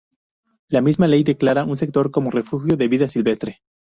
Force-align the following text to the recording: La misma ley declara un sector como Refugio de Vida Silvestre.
La 0.69 0.81
misma 0.81 1.07
ley 1.07 1.23
declara 1.23 1.63
un 1.63 1.77
sector 1.77 2.09
como 2.09 2.31
Refugio 2.31 2.75
de 2.75 2.87
Vida 2.87 3.07
Silvestre. 3.07 3.61